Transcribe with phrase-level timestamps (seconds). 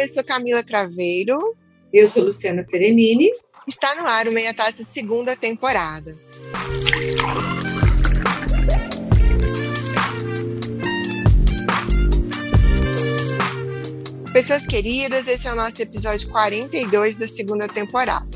[0.00, 1.54] Olá, eu sou Camila Craveiro.
[1.92, 3.30] Eu sou Luciana Serenini.
[3.68, 6.18] Está no ar o Meia Taça segunda temporada.
[14.32, 18.29] Pessoas queridas, esse é o nosso episódio 42 da segunda temporada.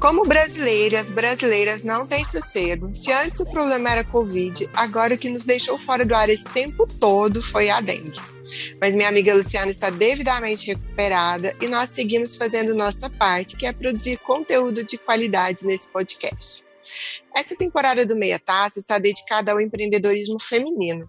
[0.00, 5.18] Como brasileiro as brasileiras não têm sossego, se antes o problema era Covid, agora o
[5.18, 8.20] que nos deixou fora do ar esse tempo todo foi a dengue.
[8.80, 13.72] Mas minha amiga Luciana está devidamente recuperada e nós seguimos fazendo nossa parte, que é
[13.72, 16.64] produzir conteúdo de qualidade nesse podcast.
[17.34, 21.08] Essa temporada do Meia Taça está dedicada ao empreendedorismo feminino.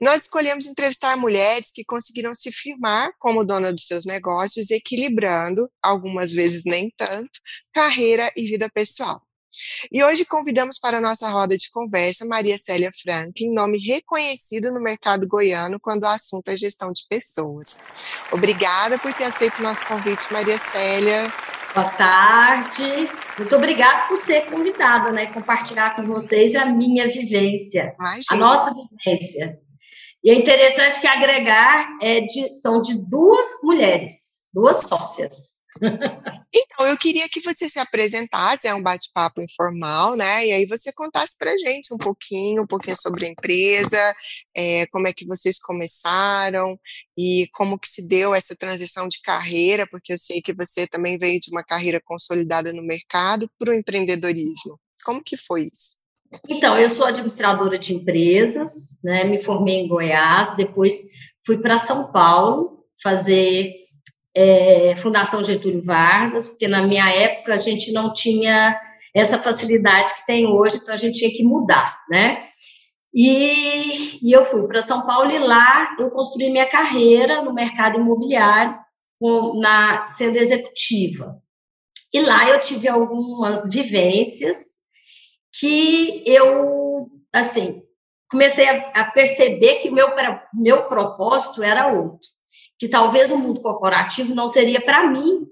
[0.00, 6.32] Nós escolhemos entrevistar mulheres que conseguiram se firmar como dona dos seus negócios, equilibrando, algumas
[6.32, 7.40] vezes nem tanto,
[7.72, 9.22] carreira e vida pessoal.
[9.90, 14.80] E hoje convidamos para a nossa roda de conversa Maria Célia Franklin, nome reconhecido no
[14.80, 17.78] mercado goiano quando o assunto é gestão de pessoas.
[18.30, 21.32] Obrigada por ter aceito o nosso convite, Maria Célia.
[21.74, 23.08] Boa tarde.
[23.36, 25.26] Muito obrigada por ser convidada, né?
[25.26, 28.24] Compartilhar com vocês a minha vivência, Imagina.
[28.30, 29.58] a nossa vivência.
[30.24, 35.57] E é interessante que agregar é de, são de duas mulheres, duas sócias.
[36.50, 40.46] Então, eu queria que você se apresentasse, é um bate-papo informal, né?
[40.46, 43.98] E aí você contasse para gente um pouquinho, um pouquinho sobre a empresa,
[44.56, 46.78] é, como é que vocês começaram
[47.16, 51.18] e como que se deu essa transição de carreira, porque eu sei que você também
[51.18, 54.78] veio de uma carreira consolidada no mercado para o empreendedorismo.
[55.04, 55.98] Como que foi isso?
[56.48, 59.24] Então, eu sou administradora de empresas, né?
[59.24, 61.02] Me formei em Goiás, depois
[61.44, 63.74] fui para São Paulo fazer
[64.38, 68.80] é, Fundação Getúlio Vargas, porque na minha época a gente não tinha
[69.12, 72.46] essa facilidade que tem hoje, então a gente tinha que mudar, né?
[73.12, 77.98] E, e eu fui para São Paulo e lá eu construí minha carreira no mercado
[77.98, 78.78] imobiliário,
[79.56, 81.42] na, sendo executiva.
[82.14, 84.76] E lá eu tive algumas vivências
[85.58, 87.82] que eu, assim,
[88.30, 90.06] comecei a, perceber que o meu,
[90.54, 92.37] meu propósito era outro
[92.78, 95.46] que talvez o mundo corporativo não seria para mim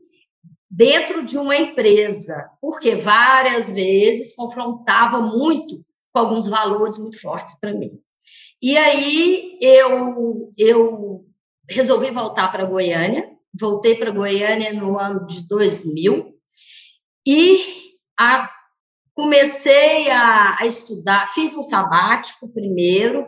[0.71, 7.73] dentro de uma empresa, porque várias vezes confrontava muito com alguns valores muito fortes para
[7.73, 7.99] mim.
[8.61, 11.25] E aí eu eu
[11.69, 16.33] resolvi voltar para Goiânia, voltei para Goiânia no ano de 2000
[17.27, 17.59] e
[18.19, 18.49] a,
[19.15, 23.27] comecei a, a estudar, fiz um sabático primeiro,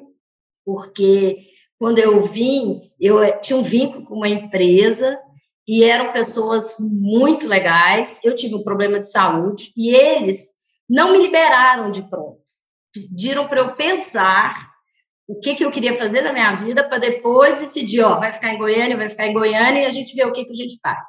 [0.64, 1.48] porque
[1.78, 5.18] quando eu vim, eu eh, tinha um vínculo com uma empresa
[5.66, 8.20] e eram pessoas muito legais.
[8.24, 10.48] Eu tive um problema de saúde e eles
[10.88, 12.40] não me liberaram de pronto.
[12.92, 14.68] Pediram para eu pensar
[15.28, 18.52] o que, que eu queria fazer na minha vida para depois decidir, ó, vai ficar
[18.52, 20.78] em Goiânia, vai ficar em Goiânia e a gente vê o que, que a gente
[20.80, 21.06] faz.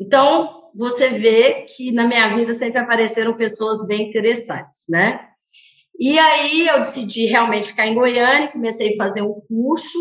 [0.00, 5.20] Então, você vê que na minha vida sempre apareceram pessoas bem interessantes, né?
[5.98, 9.98] E aí eu decidi realmente ficar em Goiânia, comecei a fazer um curso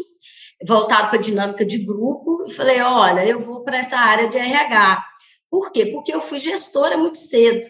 [0.68, 5.04] voltado para dinâmica de grupo e falei, olha, eu vou para essa área de RH.
[5.50, 5.88] Por quê?
[5.88, 7.66] Porque eu fui gestora muito cedo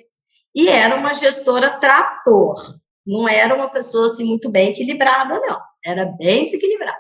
[0.56, 2.54] e era uma gestora trator,
[3.06, 6.98] não era uma pessoa assim muito bem equilibrada, não, era bem desequilibrada.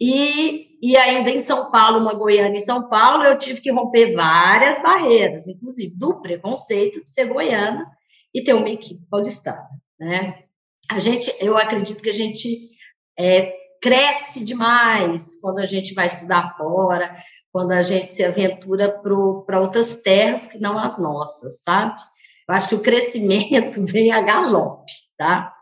[0.00, 4.14] E, e ainda em São Paulo, uma Goiânia em São Paulo, eu tive que romper
[4.14, 7.86] várias barreiras, inclusive do preconceito de ser goiana
[8.34, 9.68] e ter uma equipe paulistana
[10.00, 10.44] né?
[10.90, 12.70] A gente, eu acredito que a gente
[13.18, 17.14] é, cresce demais quando a gente vai estudar fora,
[17.52, 19.00] quando a gente se aventura
[19.46, 21.94] para outras terras que não as nossas, sabe?
[22.48, 25.54] Eu acho que o crescimento vem a galope, tá?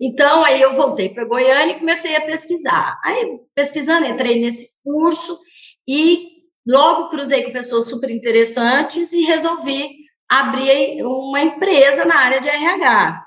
[0.00, 2.98] Então, aí eu voltei para Goiânia e comecei a pesquisar.
[3.04, 5.38] Aí, pesquisando, entrei nesse curso
[5.86, 6.28] e
[6.66, 9.88] logo cruzei com pessoas super interessantes e resolvi
[10.28, 13.23] abrir uma empresa na área de RH.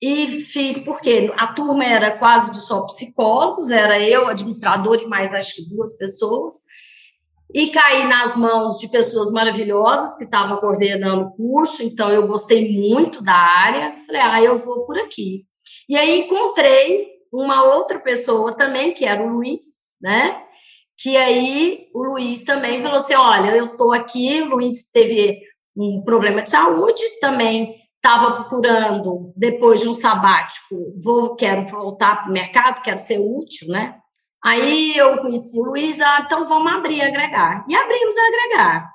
[0.00, 5.32] E fiz porque a turma era quase de só psicólogos, era eu, administrador e mais
[5.32, 6.56] acho que duas pessoas.
[7.54, 12.70] E caí nas mãos de pessoas maravilhosas que estavam coordenando o curso, então eu gostei
[12.70, 13.96] muito da área.
[14.06, 15.46] Falei, ah, eu vou por aqui.
[15.88, 19.62] E aí encontrei uma outra pessoa também, que era o Luiz,
[20.00, 20.42] né?
[20.98, 25.40] Que aí o Luiz também falou assim: olha, eu estou aqui, o Luiz teve
[25.76, 27.74] um problema de saúde, também
[28.06, 33.66] estava procurando, depois de um sabático, vou, quero voltar para o mercado, quero ser útil,
[33.68, 33.98] né?
[34.44, 37.66] Aí eu conheci o Luiz, ah, então vamos abrir, agregar.
[37.68, 38.90] E abrimos a agregar.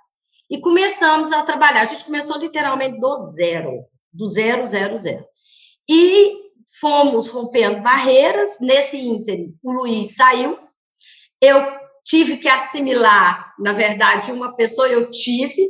[0.50, 1.82] E começamos a trabalhar.
[1.82, 5.26] A gente começou literalmente do zero, do zero, zero, zero.
[5.90, 6.38] E
[6.80, 8.60] fomos rompendo barreiras.
[8.62, 10.58] Nesse ínterim, o Luiz saiu.
[11.42, 11.62] Eu
[12.06, 15.70] tive que assimilar, na verdade, uma pessoa, eu tive,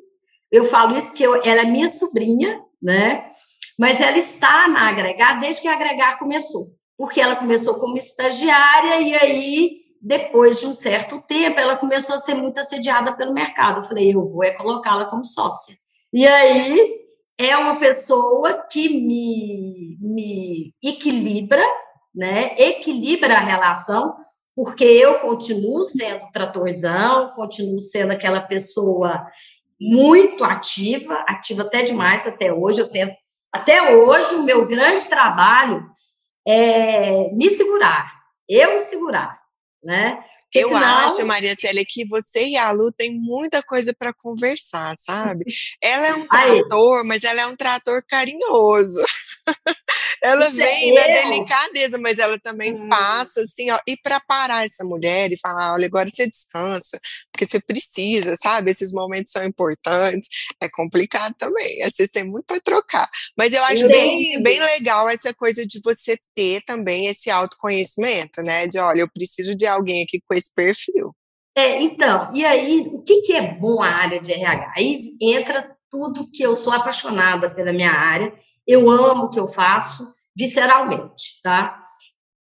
[0.52, 3.30] eu falo isso porque eu, ela é minha sobrinha, né?
[3.78, 9.02] Mas ela está na Agregar desde que a Agregar começou, porque ela começou como estagiária
[9.02, 13.80] e aí, depois de um certo tempo, ela começou a ser muito assediada pelo mercado.
[13.80, 15.76] Eu falei, eu vou é colocá-la como sócia.
[16.14, 17.02] E aí,
[17.38, 21.64] é uma pessoa que me, me equilibra,
[22.14, 22.56] né?
[22.58, 24.16] Equilibra a relação,
[24.56, 29.26] porque eu continuo sendo tratorzão, continuo sendo aquela pessoa
[29.82, 32.82] muito ativa, ativa até demais até hoje.
[32.82, 33.16] Eu tento,
[33.52, 35.84] até hoje, o meu grande trabalho
[36.48, 38.14] é me segurar,
[38.48, 39.40] eu me segurar,
[39.84, 40.24] né?
[40.44, 40.98] Porque eu senão...
[41.06, 45.46] acho, Maria Célia, que você e a Lu têm muita coisa para conversar, sabe?
[45.82, 47.08] Ela é um trator, Aí.
[47.08, 49.02] mas ela é um trator carinhoso.
[50.22, 52.90] ela Isso é vem é na delicadeza, mas ela também hum.
[52.90, 57.00] passa assim, ó, e para parar essa mulher e falar, olha, agora você descansa,
[57.32, 58.72] porque você precisa, sabe?
[58.72, 60.30] Esses momentos são importantes,
[60.62, 61.80] é complicado também.
[61.90, 63.10] Vocês têm muito para trocar.
[63.38, 68.68] Mas eu acho bem, bem legal essa coisa de você ter também esse autoconhecimento, né?
[68.68, 71.16] De olha, eu preciso de alguém aqui com esse perfil.
[71.56, 74.72] É, então, e aí, o que, que é bom a área de RH?
[74.78, 78.34] Aí entra tudo que eu sou apaixonada pela minha área,
[78.66, 81.84] eu amo o que eu faço, visceralmente, tá?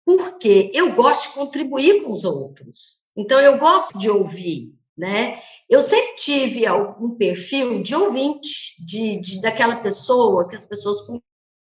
[0.06, 3.04] Porque eu gosto de contribuir com os outros.
[3.18, 5.34] Então, eu gosto de ouvir, né?
[5.68, 11.00] Eu sempre tive um perfil de ouvinte, de, de daquela pessoa que as pessoas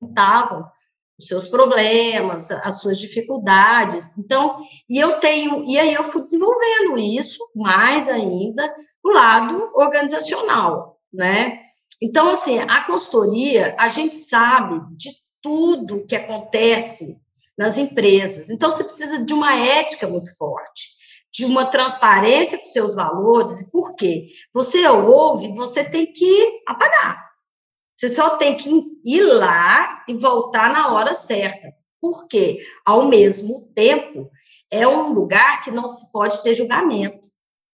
[0.01, 0.69] contavam
[1.19, 4.13] os seus problemas, as suas dificuldades.
[4.19, 4.57] Então,
[4.89, 8.75] e eu tenho, e aí eu fui desenvolvendo isso mais ainda
[9.05, 11.63] no lado organizacional, né?
[12.01, 15.11] Então, assim, a consultoria, a gente sabe de
[15.41, 17.17] tudo que acontece
[17.57, 18.51] nas empresas.
[18.51, 20.91] Então, você precisa de uma ética muito forte,
[21.33, 23.69] de uma transparência com seus valores.
[23.71, 24.29] Por quê?
[24.53, 27.33] Você ouve, você tem que apagar.
[27.97, 31.73] Você só tem que ir lá e voltar na hora certa.
[32.01, 32.59] Por quê?
[32.85, 34.29] Ao mesmo tempo,
[34.69, 37.29] é um lugar que não se pode ter julgamento.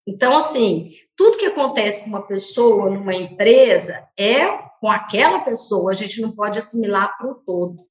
[0.07, 4.45] Então, assim, tudo que acontece com uma pessoa numa empresa é
[4.79, 7.83] com aquela pessoa, a gente não pode assimilar para o todo.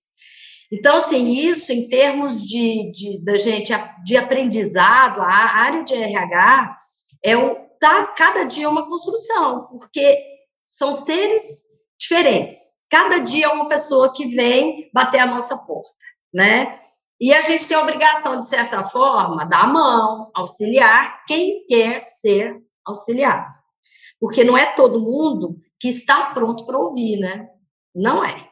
[0.72, 3.72] Então, assim, isso em termos de, de, da gente,
[4.04, 6.76] de aprendizado, a área de RH
[7.24, 10.18] é o, tá, cada dia é uma construção, porque
[10.64, 11.64] são seres
[11.98, 12.56] diferentes.
[12.90, 15.94] Cada dia é uma pessoa que vem bater a nossa porta,
[16.32, 16.78] né?
[17.20, 22.02] E a gente tem a obrigação, de certa forma, dar a mão, auxiliar quem quer
[22.02, 23.52] ser auxiliado.
[24.20, 27.48] Porque não é todo mundo que está pronto para ouvir, né?
[27.94, 28.48] Não é.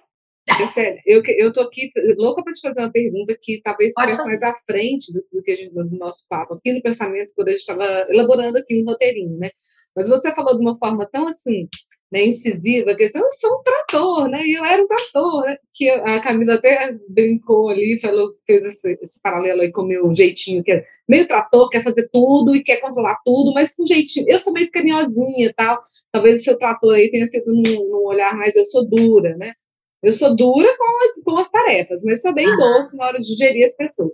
[0.75, 4.43] Sério, eu, eu tô aqui louca para te fazer uma pergunta que talvez estivesse mais
[4.43, 7.51] à frente do, do que a gente, do nosso papo, aqui no pensamento, quando a
[7.53, 9.51] gente estava elaborando aqui um roteirinho, né?
[9.95, 11.69] Mas você falou de uma forma tão assim,
[12.13, 14.43] né, incisiva, que eu sou um trator, né?
[14.45, 15.57] E eu era um trator, né?
[15.73, 20.13] Que a Camila até brincou ali, falou, fez esse, esse paralelo aí com o meu
[20.13, 24.29] jeitinho, que é meio trator, quer fazer tudo e quer controlar tudo, mas com jeitinho.
[24.29, 25.83] Eu sou meio carinhosinha e tal.
[26.13, 29.55] Talvez o seu trator aí tenha sido num, num, olhar mais eu sou dura, né?
[30.03, 32.57] Eu sou dura com as, com as tarefas, mas sou bem ah.
[32.57, 34.13] doce na hora de gerir as pessoas.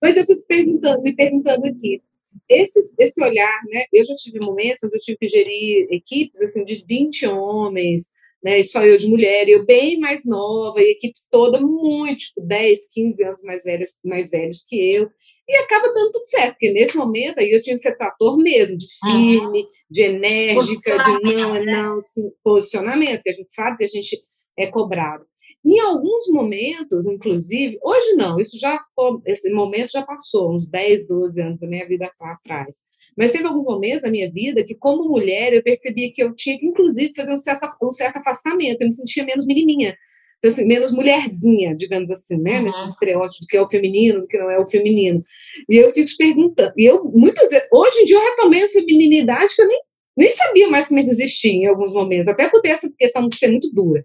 [0.00, 2.00] Mas eu fico perguntando, me perguntando aqui,
[2.48, 3.84] esse, esse olhar, né?
[3.92, 8.12] Eu já tive momentos onde eu tive que gerir equipes assim, de 20 homens,
[8.42, 8.60] né?
[8.60, 12.88] E só eu de mulher, eu bem mais nova, e equipes toda muito, tipo, 10,
[12.92, 15.10] 15 anos mais velhas, mais velhos que eu.
[15.48, 18.76] E acaba dando tudo certo, porque nesse momento aí eu tinha que ser trator mesmo,
[18.76, 19.68] de firme, uhum.
[19.88, 21.64] de enérgica, de não, né?
[21.64, 24.24] não, sim, posicionamento, que a gente sabe que a gente
[24.58, 25.24] é cobrado.
[25.66, 31.08] Em alguns momentos, inclusive, hoje não, isso já foi, esse momento já passou, uns 10,
[31.08, 32.76] 12 anos da minha vida atrás.
[33.18, 36.56] Mas teve alguns momentos da minha vida que, como mulher, eu percebia que eu tinha
[36.56, 39.96] que, inclusive, fazer um certo, um certo afastamento, eu me sentia menos menininha.
[40.38, 42.58] Então, assim, menos mulherzinha, digamos assim, né?
[42.58, 42.66] Uhum.
[42.66, 45.20] Nesse estereótipo do que é o feminino, do que não é o feminino.
[45.68, 48.68] E eu fico te perguntando, e eu, muitas vezes, hoje em dia eu retomei a
[48.68, 49.80] feminilidade que eu nem,
[50.16, 53.48] nem sabia mais como existia em alguns momentos, até por ter essa questão de ser
[53.48, 54.02] muito dura.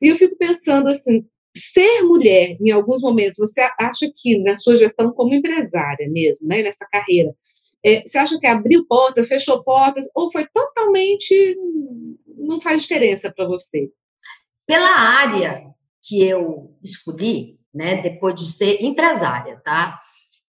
[0.00, 1.24] E eu fico pensando assim,
[1.56, 6.62] ser mulher, em alguns momentos, você acha que na sua gestão como empresária mesmo, né,
[6.62, 7.34] nessa carreira,
[7.84, 11.56] é, você acha que abriu portas, fechou portas, ou foi totalmente
[12.38, 13.90] não faz diferença para você?
[14.66, 15.64] Pela área
[16.06, 20.00] que eu escolhi, né, depois de ser empresária, tá?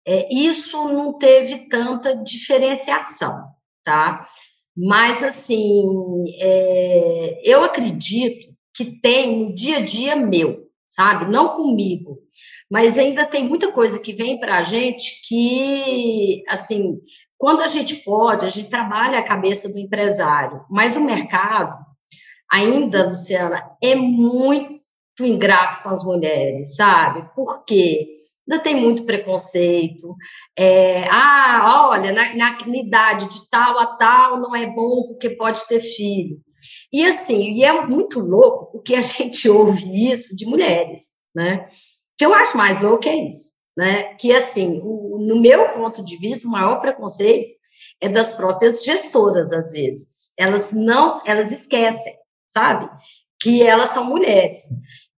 [0.07, 3.45] É, isso não teve tanta diferenciação,
[3.85, 4.25] tá?
[4.79, 11.31] Mas assim, é, eu acredito que tem no dia a dia meu, sabe?
[11.31, 12.21] Não comigo,
[12.71, 17.01] mas ainda tem muita coisa que vem para a gente que, assim,
[17.37, 21.77] quando a gente pode, a gente trabalha a cabeça do empresário, mas o mercado
[22.51, 24.79] ainda, Luciana, é muito
[25.21, 27.29] ingrato com as mulheres, sabe?
[27.35, 28.18] Por quê?
[28.49, 30.17] Ainda tem muito preconceito.
[30.59, 35.67] É, ah, olha, na, na, idade de tal a tal não é bom porque pode
[35.69, 36.39] ter filho.
[36.91, 41.67] E assim, e é muito louco porque a gente ouve isso de mulheres, né?
[41.67, 44.15] O que eu acho mais louco é isso, né?
[44.15, 47.57] Que assim, o, no meu ponto de vista, o maior preconceito
[48.01, 50.33] é das próprias gestoras, às vezes.
[50.37, 52.17] Elas não, elas esquecem,
[52.49, 52.89] sabe?
[53.41, 54.63] Que elas são mulheres.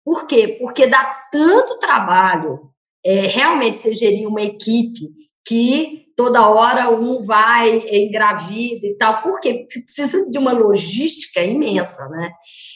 [0.04, 0.58] Por quê?
[0.60, 2.69] Porque dá tanto trabalho
[3.06, 5.10] é, realmente você gerir uma equipe
[5.46, 12.08] que toda hora um vai engravida e tal, porque você precisa de uma logística imensa,
[12.10, 12.32] né?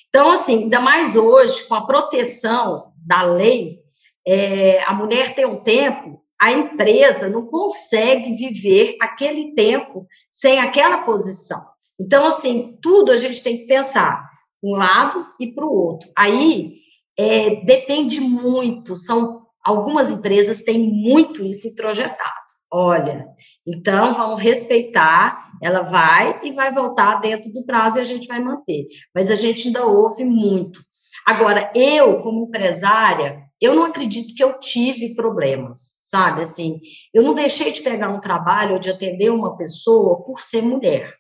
[0.08, 3.80] Então, assim, ainda mais hoje, com a proteção da lei,
[4.26, 11.00] é, a mulher tem um tempo, a empresa não consegue viver aquele tempo sem aquela
[11.00, 11.62] posição.
[12.00, 14.26] Então, assim, tudo a gente tem que pensar
[14.64, 16.10] um lado e para o outro.
[16.18, 16.76] Aí
[17.18, 22.44] é, depende muito, são Algumas empresas têm muito isso introjetado.
[22.72, 23.28] Olha,
[23.68, 28.40] então vamos respeitar, ela vai e vai voltar dentro do prazo e a gente vai
[28.40, 28.86] manter.
[29.14, 30.82] Mas a gente ainda ouve muito.
[31.26, 36.42] Agora, eu, como empresária, eu não acredito que eu tive problemas, sabe?
[36.42, 36.80] Assim,
[37.14, 41.14] eu não deixei de pegar um trabalho ou de atender uma pessoa por ser mulher.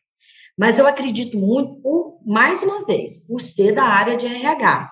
[0.57, 4.91] Mas eu acredito muito, por, mais uma vez, por ser da área de RH.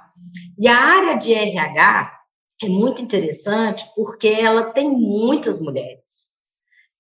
[0.60, 2.21] E a área de RH,
[2.64, 6.32] é muito interessante porque ela tem muitas mulheres,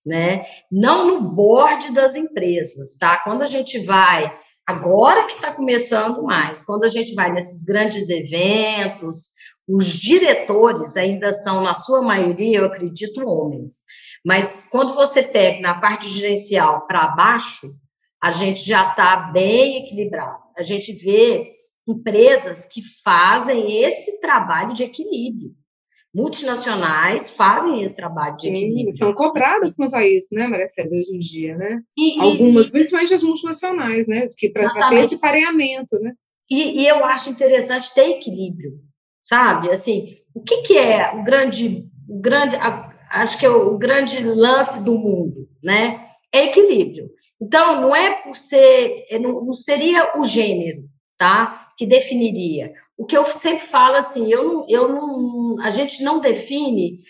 [0.05, 0.43] né?
[0.71, 3.19] Não no board das empresas, tá?
[3.23, 8.09] Quando a gente vai, agora que está começando mais, quando a gente vai nesses grandes
[8.09, 9.29] eventos,
[9.67, 13.75] os diretores ainda são, na sua maioria, eu acredito, homens.
[14.25, 17.71] Mas quando você pega na parte gerencial para baixo,
[18.21, 20.41] a gente já está bem equilibrado.
[20.57, 21.53] A gente vê
[21.87, 25.53] empresas que fazem esse trabalho de equilíbrio.
[26.13, 28.93] Multinacionais fazem esse trabalho de equilíbrio.
[28.93, 31.81] Sim, são cobradas quanto a isso, né, Maria Célia, hoje em dia, né?
[31.97, 34.27] E, Algumas, e, principalmente as multinacionais, né?
[34.37, 36.13] Que para ter esse pareamento, né?
[36.49, 38.73] E, e, eu acho interessante ter equilíbrio,
[39.21, 39.71] sabe?
[39.71, 42.57] Assim, o que, que é o grande, o grande,
[43.09, 46.01] acho que é o grande lance do mundo, né?
[46.33, 47.09] É equilíbrio.
[47.41, 50.83] Então, não é por ser, é, não, não seria o gênero,
[51.21, 51.67] tá?
[51.77, 52.73] Que definiria.
[52.97, 57.03] O que eu sempre falo assim, eu não, eu não, a gente não define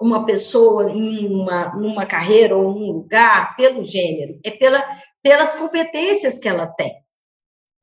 [0.00, 4.82] uma pessoa em uma, numa carreira ou num lugar pelo gênero, é pela,
[5.22, 6.94] pelas competências que ela tem.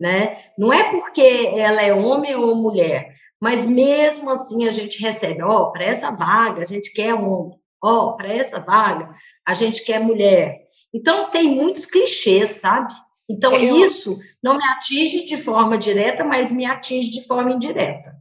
[0.02, 0.36] Né?
[0.58, 5.68] Não é porque ela é homem ou mulher, mas mesmo assim a gente recebe, ó,
[5.68, 9.14] oh, para essa vaga a gente quer homem, ó, oh, para essa vaga
[9.46, 10.62] a gente quer mulher.
[10.92, 12.92] Então tem muitos clichês, sabe?
[13.30, 13.78] Então, eu...
[13.86, 18.16] isso não me atinge de forma direta, mas me atinge de forma indireta.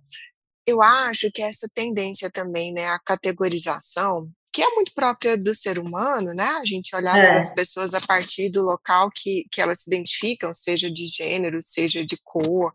[0.66, 5.80] Eu acho que essa tendência também, né, a categorização, que é muito própria do ser
[5.80, 6.44] humano, né?
[6.44, 7.26] A gente olhar é.
[7.26, 11.58] para as pessoas a partir do local que, que elas se identificam, seja de gênero,
[11.60, 12.72] seja de cor,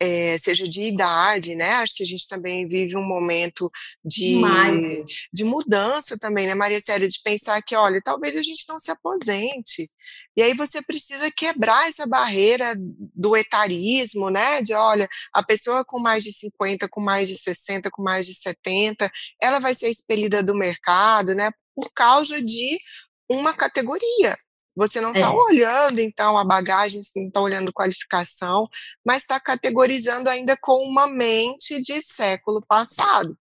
[0.00, 1.72] é, seja de idade, né?
[1.72, 3.70] Acho que a gente também vive um momento
[4.02, 4.40] de,
[5.30, 8.90] de mudança também, né, Maria Séria, de pensar que, olha, talvez a gente não se
[8.90, 9.90] aposente.
[10.38, 14.62] E aí você precisa quebrar essa barreira do etarismo, né?
[14.62, 18.34] De olha, a pessoa com mais de 50, com mais de 60, com mais de
[18.34, 19.10] 70,
[19.42, 22.78] ela vai ser expelida do mercado né, por causa de
[23.28, 24.38] uma categoria.
[24.78, 25.30] Você não está é.
[25.30, 28.68] olhando, então, a bagagem, você não está olhando qualificação,
[29.04, 33.36] mas está categorizando ainda com uma mente de século passado.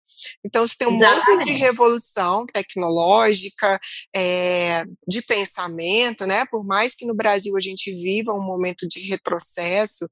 [0.45, 1.29] Então, você tem um Exatamente.
[1.29, 3.77] monte de revolução tecnológica,
[4.15, 6.45] é, de pensamento, né?
[6.49, 10.07] Por mais que no Brasil a gente viva um momento de retrocesso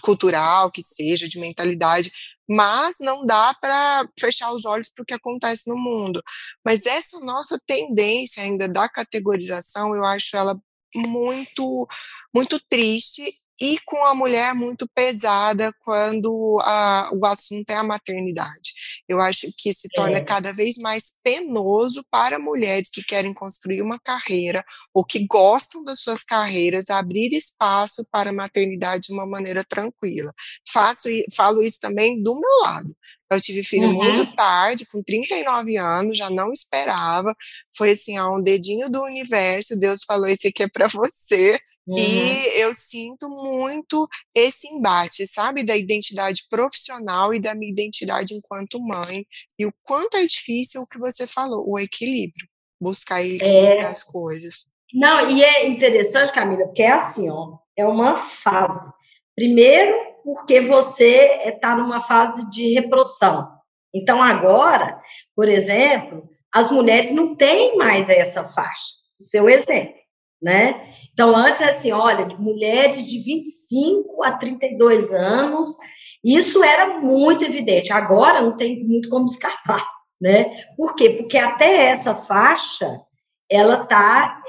[0.00, 2.12] cultural, que seja, de mentalidade,
[2.48, 6.20] mas não dá para fechar os olhos para o que acontece no mundo.
[6.64, 10.56] Mas essa nossa tendência ainda da categorização, eu acho ela
[10.94, 11.86] muito
[12.34, 18.74] muito triste e com a mulher muito pesada quando a, o assunto é a maternidade.
[19.08, 20.24] Eu acho que se torna é.
[20.24, 26.00] cada vez mais penoso para mulheres que querem construir uma carreira ou que gostam das
[26.00, 30.32] suas carreiras abrir espaço para a maternidade de uma maneira tranquila.
[30.68, 32.96] Faço, falo isso também do meu lado.
[33.30, 33.94] Eu tive filho uhum.
[33.94, 37.32] muito tarde, com 39 anos, já não esperava.
[37.76, 41.60] Foi assim, a um dedinho do universo, Deus falou: esse aqui é para você.
[41.86, 41.96] Uhum.
[41.98, 48.80] E eu sinto muito esse embate, sabe, da identidade profissional e da minha identidade enquanto
[48.80, 49.26] mãe,
[49.58, 52.46] e o quanto é difícil o que você falou, o equilíbrio,
[52.80, 54.66] buscar equilíbrio é, as coisas.
[54.94, 58.88] Não, e é interessante, Camila, porque é assim, ó, é uma fase.
[59.34, 63.48] Primeiro, porque você está numa fase de reprodução.
[63.94, 65.00] Então, agora,
[65.34, 70.01] por exemplo, as mulheres não têm mais essa faixa, o seu exemplo,
[70.42, 70.92] né?
[71.12, 75.76] Então, antes, assim, olha, mulheres de 25 a 32 anos,
[76.24, 77.92] isso era muito evidente.
[77.92, 79.86] Agora não tem muito como escapar,
[80.20, 80.64] né?
[80.76, 81.10] Por quê?
[81.10, 83.00] Porque até essa faixa,
[83.48, 84.40] ela tá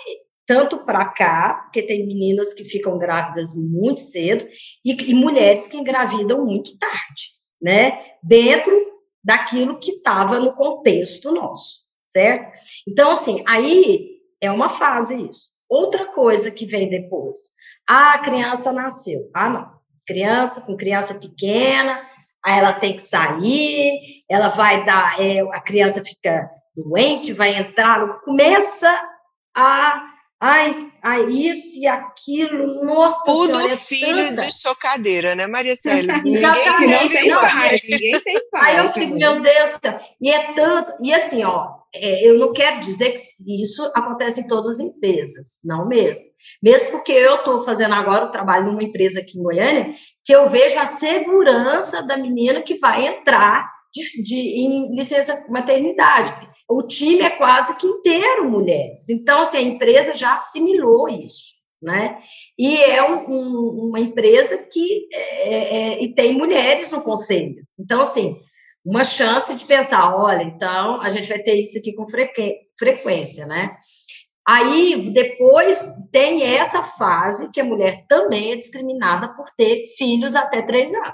[0.46, 4.46] tanto para cá, porque tem meninas que ficam grávidas muito cedo
[4.84, 7.32] e, e mulheres que engravidam muito tarde,
[7.62, 8.00] né?
[8.22, 8.74] Dentro
[9.24, 12.50] daquilo que estava no contexto nosso, certo?
[12.88, 15.53] Então, assim, aí é uma fase isso.
[15.74, 17.40] Outra coisa que vem depois.
[17.90, 19.28] Ah, a criança nasceu.
[19.34, 19.74] Ah, não.
[20.06, 22.04] Criança, com criança pequena,
[22.46, 28.06] aí ela tem que sair, ela vai dar, é, a criança fica doente, vai entrar,
[28.20, 29.02] começa
[29.56, 30.13] a
[30.44, 34.46] ai, ai, isso e aquilo, nossa Tudo senhora, é filho tanta...
[34.46, 36.22] de chocadeira, né, Maria Célia?
[36.26, 36.92] Exatamente.
[36.92, 38.72] Não tem Não, pai, ninguém tem pai.
[38.72, 39.80] Aí eu fico, meu Deus.
[40.20, 40.94] E é tanto.
[41.02, 45.62] E assim, ó, é, eu não quero dizer que isso acontece em todas as empresas,
[45.64, 46.26] não mesmo.
[46.62, 49.92] Mesmo porque eu estou fazendo agora o trabalho numa empresa aqui em Goiânia,
[50.26, 56.34] que eu vejo a segurança da menina que vai entrar de, de, em licença maternidade.
[56.68, 59.08] O time é quase que inteiro mulheres.
[59.10, 62.18] Então, assim, a empresa já assimilou isso, né?
[62.58, 67.64] E é um, um, uma empresa que é, é, e tem mulheres no conselho.
[67.78, 68.40] Então, assim,
[68.84, 72.06] uma chance de pensar, olha, então a gente vai ter isso aqui com
[72.78, 73.78] frequência, né?
[74.46, 80.62] Aí, depois, tem essa fase que a mulher também é discriminada por ter filhos até
[80.62, 81.14] três anos.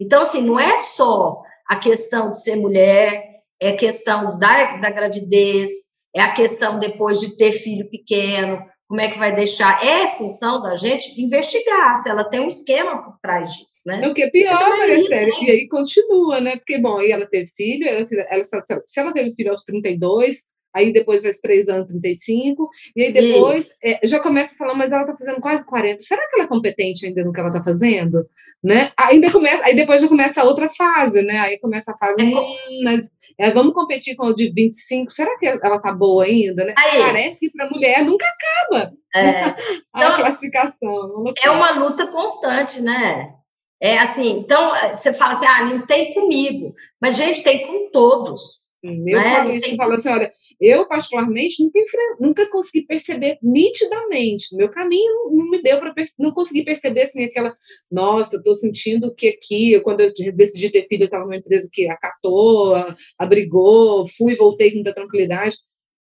[0.00, 3.24] Então, assim, não é só a questão de ser mulher,
[3.60, 5.70] é a questão da, da gravidez,
[6.14, 9.84] é a questão depois de ter filho pequeno, como é que vai deixar?
[9.84, 14.08] É função da gente investigar se ela tem um esquema por trás disso, né?
[14.08, 16.56] O que é pior, Maria Sério, e aí continua, né?
[16.56, 20.92] Porque, bom, aí ela teve filho, ela, ela, se ela teve filho aos 32, aí
[20.92, 25.02] depois faz três anos, 35, e aí depois é, já começa a falar, mas ela
[25.02, 26.02] está fazendo quase 40.
[26.02, 28.26] Será que ela é competente ainda no que ela está fazendo?
[28.62, 28.90] Né?
[28.96, 31.38] Ainda começa, aí depois já começa a outra fase, né?
[31.38, 35.38] Aí começa a fase, é, hum, mas é, vamos competir com o de 25, será
[35.38, 36.64] que ela está boa ainda?
[36.64, 36.74] Né?
[36.76, 39.54] Aí, Parece que para mulher nunca acaba é,
[39.94, 41.24] a classificação.
[41.40, 43.32] É uma luta constante, né?
[43.80, 48.60] É assim, então você fala assim, ah, não tem comigo, mas gente, tem com todos.
[48.82, 49.36] Eu né?
[49.36, 49.76] falo isso, tem...
[49.76, 51.80] falo assim, olha, eu, particularmente, nunca,
[52.18, 54.54] nunca consegui perceber nitidamente.
[54.56, 57.56] Meu caminho não me deu para não consegui perceber assim aquela,
[57.90, 61.88] nossa, estou sentindo que aqui, quando eu decidi ter filho, eu estava numa empresa que
[61.88, 62.74] acatou,
[63.18, 65.56] abrigou, fui e voltei com muita tranquilidade.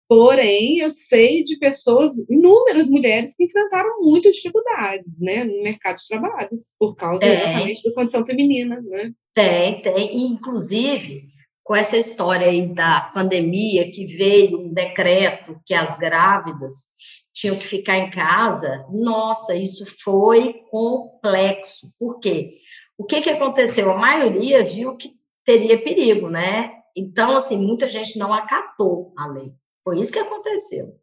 [0.07, 6.07] Porém, eu sei de pessoas, inúmeras mulheres que enfrentaram muitas dificuldades, né, no mercado de
[6.07, 7.33] trabalho, por causa é.
[7.33, 9.11] exatamente da condição feminina, né?
[9.33, 10.31] Tem, tem.
[10.31, 11.27] Inclusive,
[11.67, 16.85] com essa história aí da pandemia, que veio um decreto que as grávidas
[17.33, 21.93] tinham que ficar em casa, nossa, isso foi complexo.
[21.99, 22.55] Por quê?
[22.97, 23.91] O que, que aconteceu?
[23.91, 25.09] A maioria viu que
[25.43, 26.71] teria perigo, né?
[26.95, 29.51] Então, assim, muita gente não acatou a lei.
[29.83, 30.95] Foi isso que aconteceu.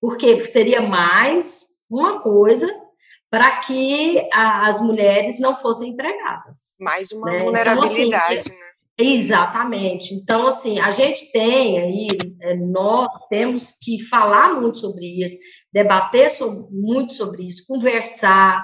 [0.00, 2.68] Porque seria mais uma coisa
[3.30, 6.74] para que as mulheres não fossem empregadas.
[6.80, 7.38] Mais uma né?
[7.38, 8.79] vulnerabilidade, então, assim, né?
[9.00, 10.14] Exatamente.
[10.14, 12.08] Então, assim, a gente tem aí,
[12.42, 15.36] é, nós temos que falar muito sobre isso,
[15.72, 18.62] debater sobre, muito sobre isso, conversar,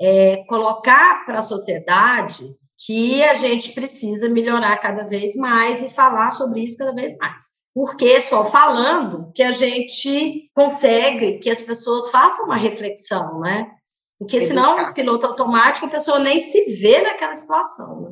[0.00, 6.30] é, colocar para a sociedade que a gente precisa melhorar cada vez mais e falar
[6.32, 7.56] sobre isso cada vez mais.
[7.74, 13.70] Porque só falando que a gente consegue que as pessoas façam uma reflexão, né?
[14.18, 18.00] Porque senão, piloto automático, a pessoa nem se vê naquela situação.
[18.00, 18.10] Né?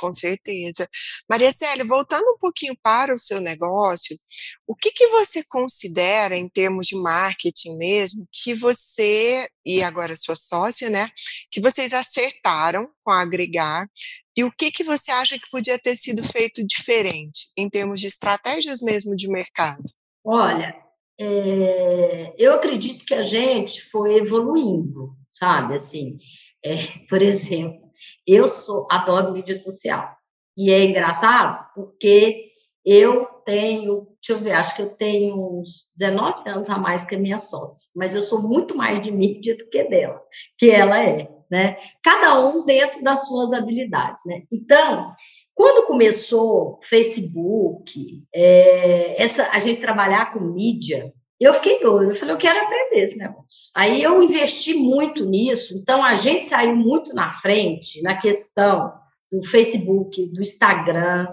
[0.00, 0.88] Com certeza.
[1.28, 4.18] Maria Célia, voltando um pouquinho para o seu negócio,
[4.66, 10.36] o que, que você considera, em termos de marketing mesmo, que você, e agora sua
[10.36, 11.10] sócia, né,
[11.50, 13.86] que vocês acertaram com agregar,
[14.34, 18.06] e o que, que você acha que podia ter sido feito diferente, em termos de
[18.06, 19.84] estratégias mesmo de mercado?
[20.24, 20.74] Olha,
[21.20, 25.74] é, eu acredito que a gente foi evoluindo, sabe?
[25.74, 26.16] Assim,
[26.64, 26.76] é,
[27.08, 27.89] por exemplo,
[28.26, 30.16] eu sou adoro mídia social.
[30.56, 32.50] E é engraçado porque
[32.84, 37.14] eu tenho, deixa eu ver, acho que eu tenho uns 19 anos a mais que
[37.14, 40.20] a minha sócia, mas eu sou muito mais de mídia do que dela,
[40.58, 41.76] que ela é, né?
[42.02, 44.42] Cada um dentro das suas habilidades, né?
[44.50, 45.14] Então,
[45.54, 52.34] quando começou Facebook, é, essa, a gente trabalhar com mídia, Eu fiquei doida, eu falei,
[52.34, 53.72] eu quero aprender esse negócio.
[53.74, 58.92] Aí eu investi muito nisso, então a gente saiu muito na frente na questão
[59.32, 61.28] do Facebook, do Instagram,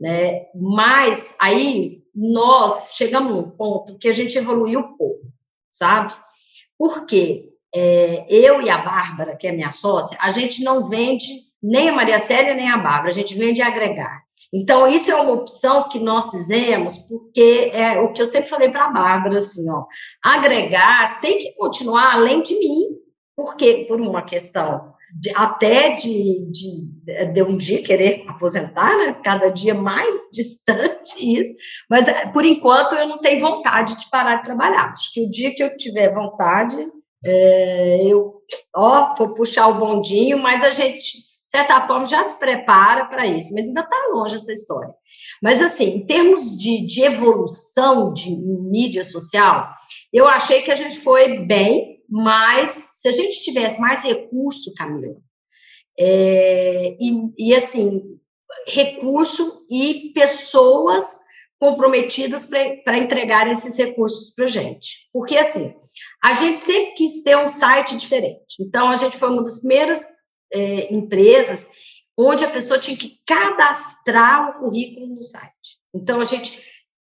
[0.00, 0.46] né?
[0.54, 5.26] Mas aí nós chegamos num ponto que a gente evoluiu pouco,
[5.70, 6.12] sabe?
[6.76, 11.24] Porque é, eu e a Bárbara, que é minha sócia, a gente não vende
[11.62, 14.22] nem a Maria Célia nem a Bárbara, a gente vende agregar.
[14.52, 18.70] Então, isso é uma opção que nós fizemos, porque é o que eu sempre falei
[18.70, 19.86] para a Bárbara, assim, ó,
[20.22, 22.98] agregar tem que continuar além de mim,
[23.34, 29.16] porque por uma questão de, até de, de, de um dia querer aposentar, né?
[29.24, 31.54] cada dia mais distante isso,
[31.88, 34.92] mas por enquanto eu não tenho vontade de parar de trabalhar.
[34.92, 36.76] Acho que o dia que eu tiver vontade,
[37.24, 38.34] é, eu
[38.74, 43.52] ó, vou puxar o bondinho, mas a gente certa forma, já se prepara para isso,
[43.52, 44.94] mas ainda está longe essa história.
[45.42, 49.68] Mas, assim, em termos de, de evolução de mídia social,
[50.10, 55.14] eu achei que a gente foi bem, mas se a gente tivesse mais recurso, Camila,
[55.98, 58.02] é, e, e, assim,
[58.66, 61.20] recurso e pessoas
[61.60, 62.46] comprometidas
[62.82, 65.06] para entregar esses recursos para a gente.
[65.12, 65.74] Porque, assim,
[66.24, 68.56] a gente sempre quis ter um site diferente.
[68.58, 70.06] Então, a gente foi uma das primeiras
[70.52, 71.68] é, empresas
[72.18, 75.78] onde a pessoa tinha que cadastrar o currículo no site.
[75.94, 76.62] Então, a gente,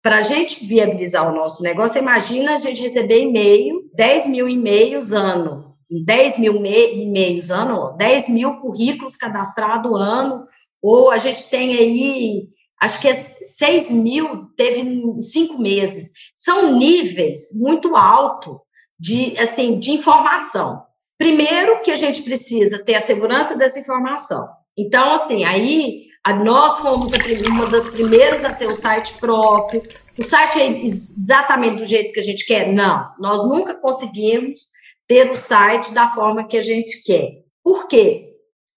[0.02, 5.12] para a gente viabilizar o nosso negócio, imagina a gente receber e-mail, 10 mil e-mails
[5.12, 10.46] ano, 10 mil e-mails ano, 10 mil currículos cadastrados ano,
[10.80, 12.48] ou a gente tem aí,
[12.80, 14.82] acho que é 6 mil, teve
[15.22, 16.10] cinco meses.
[16.34, 18.56] São níveis muito altos
[18.98, 20.82] de, assim, de informação.
[21.22, 24.48] Primeiro, que a gente precisa ter a segurança dessa informação.
[24.76, 26.08] Então, assim, aí
[26.42, 27.12] nós fomos
[27.46, 29.84] uma das primeiras a ter o site próprio.
[30.18, 32.72] O site é exatamente do jeito que a gente quer?
[32.72, 34.62] Não, nós nunca conseguimos
[35.06, 37.28] ter o site da forma que a gente quer.
[37.62, 38.30] Por quê?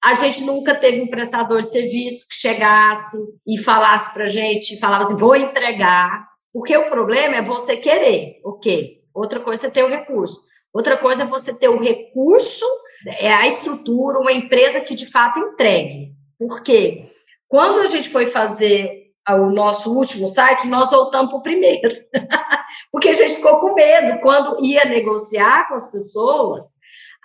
[0.03, 4.77] A gente nunca teve um prestador de serviço que chegasse e falasse para a gente,
[4.77, 6.27] falava assim, vou entregar.
[6.53, 8.99] Porque o problema é você querer, ok.
[9.15, 10.43] Outra coisa é ter o recurso.
[10.75, 12.65] Outra coisa é você ter o recurso,
[13.07, 16.11] é a estrutura, uma empresa que de fato entregue.
[16.37, 17.05] Por quê?
[17.47, 21.95] Quando a gente foi fazer o nosso último site, nós voltamos para o primeiro.
[22.91, 26.65] Porque a gente ficou com medo quando ia negociar com as pessoas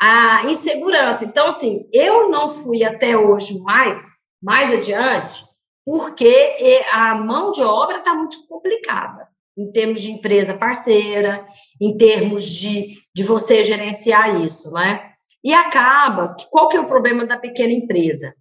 [0.00, 1.24] a insegurança.
[1.24, 4.06] Então, assim, eu não fui até hoje mais,
[4.40, 5.44] mais adiante,
[5.84, 11.44] porque a mão de obra está muito complicada em termos de empresa parceira,
[11.80, 15.11] em termos de, de você gerenciar isso, né?
[15.42, 18.35] E acaba, qual que é o problema da pequena empresa?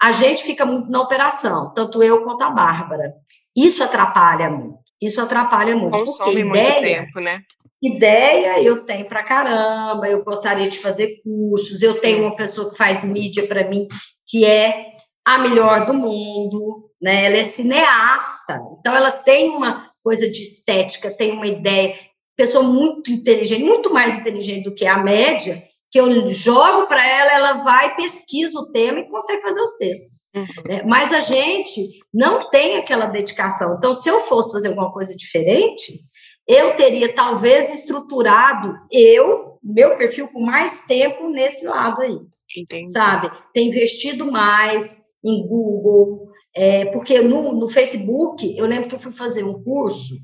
[0.00, 3.14] A gente fica muito na operação, tanto eu quanto a Bárbara.
[3.56, 4.78] Isso atrapalha muito.
[5.00, 5.98] Isso atrapalha muito.
[5.98, 7.38] Consome muito ideia, tempo, né?
[7.82, 12.76] Ideia eu tenho para caramba, eu gostaria de fazer cursos, eu tenho uma pessoa que
[12.76, 13.88] faz mídia para mim,
[14.26, 14.92] que é
[15.24, 17.26] a melhor do mundo, né?
[17.26, 21.94] Ela é cineasta, então ela tem uma coisa de estética, tem uma ideia,
[22.36, 27.32] pessoa muito inteligente, muito mais inteligente do que a média, que eu jogo para ela,
[27.32, 30.18] ela vai, pesquisa o tema e consegue fazer os textos.
[30.66, 30.82] Né?
[30.86, 33.74] Mas a gente não tem aquela dedicação.
[33.76, 36.00] Então, se eu fosse fazer alguma coisa diferente,
[36.48, 42.18] eu teria talvez estruturado eu, meu perfil, com mais tempo nesse lado aí.
[42.56, 42.90] Entendi.
[42.90, 43.30] Sabe?
[43.52, 49.12] Ter investido mais em Google, é, porque no, no Facebook, eu lembro que eu fui
[49.12, 50.16] fazer um curso,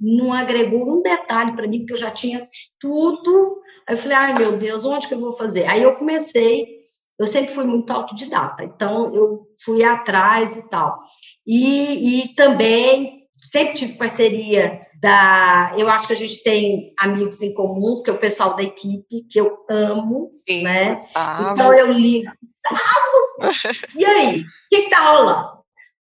[0.00, 2.46] não agregou um detalhe para mim, porque eu já tinha
[2.78, 3.60] tudo.
[3.86, 5.66] Aí eu falei, ai meu Deus, onde que eu vou fazer?
[5.66, 6.66] Aí eu comecei,
[7.18, 10.98] eu sempre fui muito autodidata, então eu fui atrás e tal.
[11.46, 15.72] E, e também sempre tive parceria da.
[15.76, 19.26] Eu acho que a gente tem amigos em comuns, que é o pessoal da equipe,
[19.30, 20.88] que eu amo, Sim, né?
[20.88, 21.52] Gustavo.
[21.52, 22.30] Então eu ligo,
[23.96, 25.59] e aí, o que está rolando?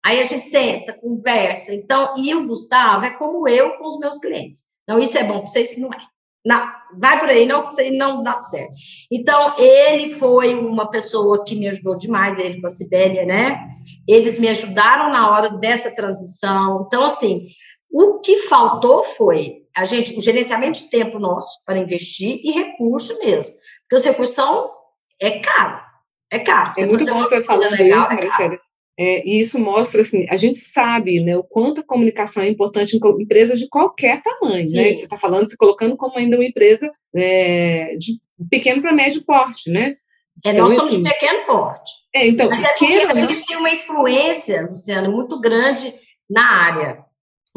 [0.06, 1.74] Aí a gente senta, conversa.
[1.74, 4.66] Então, e o Gustavo é como eu com os meus clientes.
[4.88, 5.98] Não, isso é bom para vocês, não é.
[6.46, 8.72] Não, vai por aí, não, isso não dá certo.
[9.12, 13.68] Então, ele foi uma pessoa que me ajudou demais, ele com a Sibélia, né?
[14.08, 16.86] Eles me ajudaram na hora dessa transição.
[16.86, 17.48] Então, assim,
[17.92, 23.18] o que faltou foi a gente, o gerenciamento de tempo nosso para investir e recurso
[23.18, 23.56] mesmo.
[23.82, 24.70] Porque os recursos são,
[25.20, 25.82] é caro.
[26.30, 26.74] É caro.
[26.78, 28.60] É muito bom você falar legal, isso, é
[28.98, 32.96] é, e isso mostra, assim, a gente sabe né, o quanto a comunicação é importante
[32.96, 34.94] em empresas de qualquer tamanho, né?
[34.94, 38.14] Você está falando, se colocando como ainda uma empresa é, de
[38.50, 39.98] pequeno para médio porte, né?
[40.46, 41.92] É, nós então, somos assim, de pequeno porte.
[42.14, 45.94] É, então, Mas pequeno, é porque a gente tem uma influência, Luciana, muito grande
[46.30, 47.06] na área.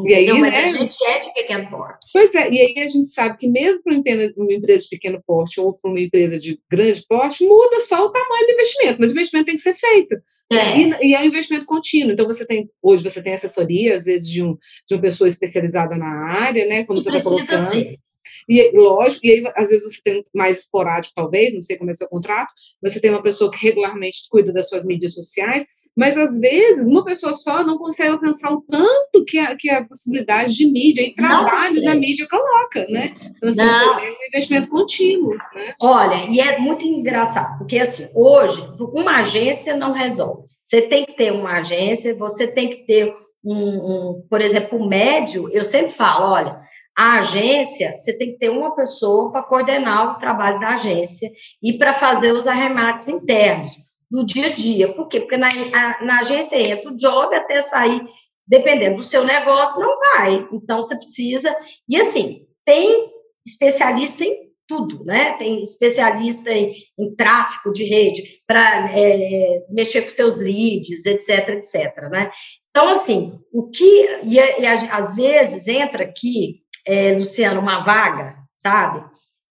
[0.01, 0.63] E aí, mas né?
[0.63, 2.07] a gente é de pequeno porte.
[2.13, 3.93] Pois é, e aí a gente sabe que mesmo para
[4.37, 8.09] uma empresa de pequeno porte ou para uma empresa de grande porte, muda só o
[8.09, 10.15] tamanho do investimento, mas o investimento tem que ser feito.
[10.51, 10.77] É.
[10.77, 12.11] E, e, é um investimento contínuo.
[12.11, 14.57] Então, você tem, hoje você tem assessoria, às vezes, de, um,
[14.87, 16.85] de uma pessoa especializada na área, né?
[16.85, 17.69] Como você está colocando.
[17.69, 17.99] Ter.
[18.47, 21.93] E lógico, e aí às vezes você tem mais esporádico, talvez, não sei como é
[21.93, 25.65] seu contrato, você tem uma pessoa que regularmente cuida das suas mídias sociais,
[25.99, 29.83] mas às vezes uma pessoa só não consegue alcançar o tanto que a, que a
[29.83, 33.13] possibilidade de mídia e trabalho da mídia coloca, né?
[33.35, 35.73] Então, assim, é um investimento contínuo, né?
[35.81, 40.47] Olha, e é muito engraçado, porque assim, hoje, uma agência não resolve.
[40.63, 44.87] Você tem que ter uma agência, você tem que ter um, um por exemplo, um
[44.87, 46.61] médio, eu sempre falo, olha,
[46.97, 51.29] a agência, você tem que ter uma pessoa para coordenar o trabalho da agência
[51.61, 54.93] e para fazer os arremates internos do dia a dia.
[54.93, 55.19] Por quê?
[55.19, 58.03] Porque na, a, na agência entra o job até sair,
[58.47, 60.47] dependendo do seu negócio, não vai.
[60.51, 61.55] Então, você precisa.
[61.87, 63.09] E assim, tem
[63.45, 65.33] especialista em tudo, né?
[65.33, 72.09] Tem especialista em, em tráfego de rede para é, mexer com seus leads, etc, etc,
[72.11, 72.31] né?
[72.69, 74.19] Então, assim, o que.
[74.23, 79.03] E, e às vezes entra aqui, é, Luciano, uma vaga, sabe?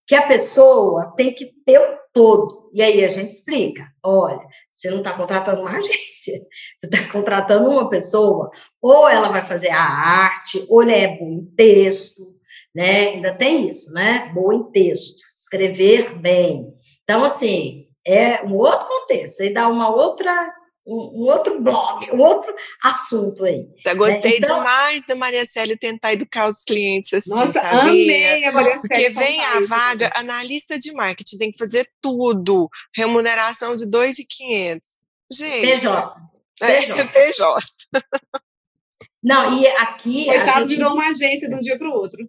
[0.07, 4.89] Que a pessoa tem que ter o todo e aí a gente explica: olha, você
[4.89, 6.41] não está contratando uma agência,
[6.79, 8.51] você está contratando uma pessoa,
[8.81, 12.35] ou ela vai fazer a arte, ou é boa em texto,
[12.73, 13.09] né?
[13.09, 14.31] Ainda tem isso, né?
[14.33, 16.73] Boa em texto, escrever bem.
[17.03, 20.58] Então, assim, é um outro contexto, aí dá uma outra
[20.89, 23.67] um, outro blog, um outro assunto aí.
[23.83, 24.37] Já gostei né?
[24.37, 27.81] então, demais da Maria Célia tentar educar os clientes assim, Nossa, sabia?
[27.81, 28.81] amei a Maria Célia.
[28.81, 34.81] Porque vem a vaga, analista de marketing, tem que fazer tudo, remuneração de 2.500.
[35.31, 35.61] Gente...
[35.61, 36.15] PJ.
[36.61, 37.65] É, PJ.
[39.21, 40.25] Não, e aqui...
[40.25, 40.77] Coitado gente...
[40.77, 42.27] virou uma agência de um dia para o outro.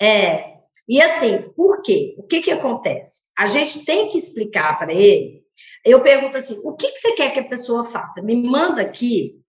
[0.00, 0.52] É,
[0.88, 2.14] e assim, por quê?
[2.18, 3.22] O que que acontece?
[3.38, 5.41] A gente tem que explicar para ele
[5.84, 8.22] eu pergunto assim: o que, que você quer que a pessoa faça?
[8.22, 9.40] Me manda aqui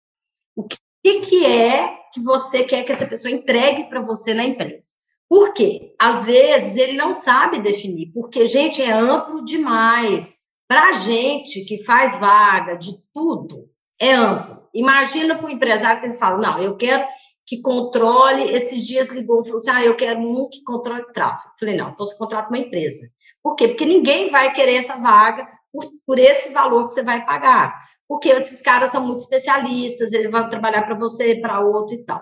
[0.55, 4.95] o que, que é que você quer que essa pessoa entregue para você na empresa.
[5.27, 5.95] Por quê?
[5.99, 10.47] Às vezes ele não sabe definir, porque, gente, é amplo demais.
[10.67, 13.69] Para a gente que faz vaga de tudo,
[13.99, 14.63] é amplo.
[14.73, 17.05] Imagina para o empresário que ele fala: não, eu quero
[17.45, 18.43] que controle.
[18.43, 21.53] Esses dias ligou e falou assim: ah, eu quero um que controle tráfego.
[21.59, 23.07] Falei: não, então você contrata uma empresa.
[23.41, 23.69] Por quê?
[23.69, 27.75] Porque ninguém vai querer essa vaga por, por esse valor que você vai pagar.
[28.07, 32.21] Porque esses caras são muito especialistas, eles vão trabalhar para você, para outro e tal.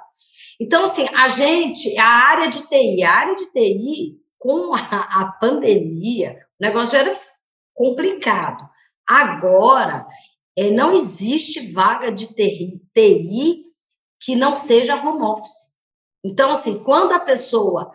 [0.59, 5.31] Então, assim, a gente, a área de TI, a área de TI, com a, a
[5.39, 7.19] pandemia, o negócio já era
[7.73, 8.63] complicado.
[9.07, 10.07] Agora,
[10.55, 13.63] é, não existe vaga de TI, TI
[14.19, 15.71] que não seja home office.
[16.23, 17.91] Então, assim, quando a pessoa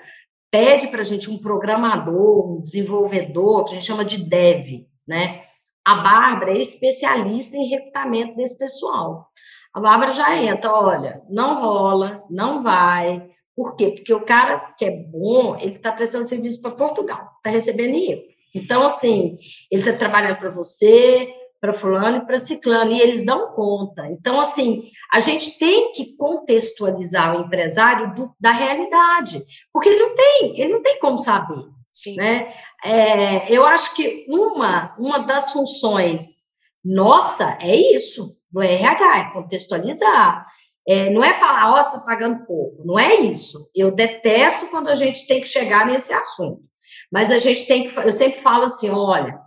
[0.51, 5.41] pede para a gente um programador, um desenvolvedor, que a gente chama de dev, né?
[5.85, 9.29] A Bárbara é especialista em recrutamento desse pessoal.
[9.73, 13.27] A Bárbara já entra, olha, não rola, não vai.
[13.55, 13.93] Por quê?
[13.95, 18.25] Porque o cara que é bom, ele está prestando serviço para Portugal, está recebendo em
[18.55, 19.39] Então, assim,
[19.71, 24.07] ele está trabalhando para você, para fulano e para ciclano, e eles dão conta.
[24.09, 30.15] Então, assim, a gente tem que contextualizar o empresário do, da realidade, porque ele não
[30.15, 31.65] tem, ele não tem como saber.
[31.97, 32.17] Sim.
[32.17, 32.53] Né?
[32.85, 36.45] É, eu acho que uma, uma das funções
[36.85, 40.47] nossa é isso, do RH, é contextualizar.
[40.87, 42.85] É, não é falar, ó, oh, está pagando pouco.
[42.85, 43.69] Não é isso.
[43.75, 46.63] Eu detesto quando a gente tem que chegar nesse assunto.
[47.11, 47.99] Mas a gente tem que.
[47.99, 49.41] Eu sempre falo assim: olha,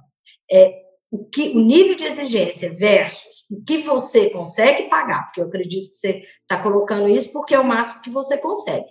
[0.51, 0.73] é,
[1.11, 5.91] o, que, o nível de exigência versus o que você consegue pagar, porque eu acredito
[5.91, 8.87] que você está colocando isso porque é o máximo que você consegue,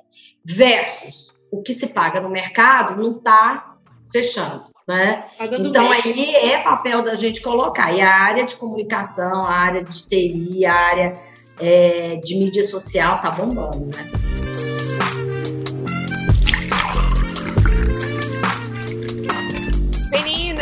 [0.47, 3.77] versus o que se paga no mercado não está
[4.13, 4.65] fechando.
[4.87, 5.25] Né?
[5.59, 7.93] Então, aí é papel da gente colocar.
[7.93, 11.19] E a área de comunicação, a área de TI, a área
[11.61, 14.11] é, de mídia social tá bombando, né?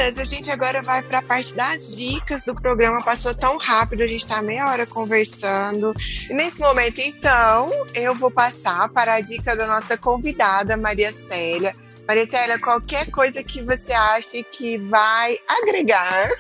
[0.07, 3.03] A gente agora vai para a parte das dicas do programa.
[3.03, 5.92] Passou tão rápido, a gente está meia hora conversando.
[6.31, 11.75] E nesse momento, então, eu vou passar para a dica da nossa convidada, Maria Célia
[12.07, 16.31] Maricela, qualquer coisa que você ache que vai agregar.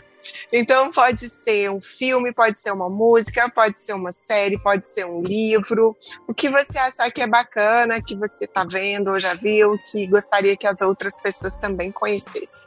[0.52, 5.06] Então, pode ser um filme, pode ser uma música, pode ser uma série, pode ser
[5.06, 5.96] um livro.
[6.26, 10.06] O que você achar que é bacana, que você está vendo ou já viu, que
[10.06, 12.65] gostaria que as outras pessoas também conhecessem.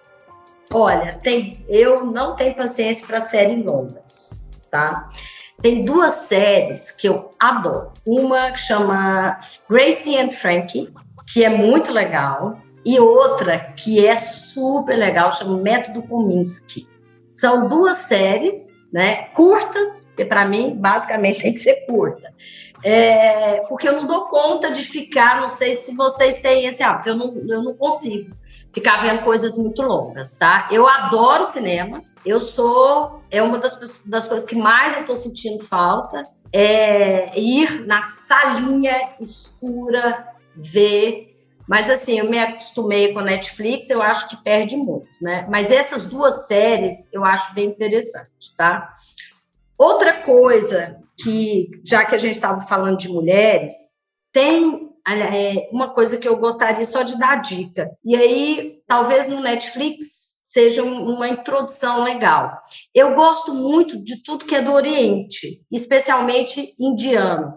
[0.73, 5.10] Olha, tem, eu não tenho paciência para séries longas, tá?
[5.62, 7.91] tem duas séries que eu adoro.
[8.05, 9.38] Uma que chama
[9.69, 10.91] Gracie and Frankie,
[11.32, 16.88] que é muito legal, e outra que é super legal, chama Método Kominsky.
[17.29, 22.34] São duas séries, né, curtas, porque para mim basicamente tem que ser curta.
[22.84, 27.10] É, porque eu não dou conta de ficar, não sei se vocês têm esse hábito,
[27.10, 28.34] eu não, eu não consigo
[28.73, 30.67] ficar vendo coisas muito longas, tá?
[30.71, 35.63] Eu adoro cinema, eu sou, é uma das, das coisas que mais eu tô sentindo
[35.63, 41.38] falta, é ir na salinha escura, ver.
[41.67, 45.45] Mas assim, eu me acostumei com a Netflix, eu acho que perde muito, né?
[45.49, 48.91] Mas essas duas séries eu acho bem interessante, tá?
[49.77, 53.73] Outra coisa que, já que a gente estava falando de mulheres,
[54.32, 54.88] tem
[55.71, 57.89] uma coisa que eu gostaria só de dar dica.
[58.03, 62.59] E aí, talvez no Netflix seja uma introdução legal.
[62.93, 67.53] Eu gosto muito de tudo que é do Oriente, especialmente indiano.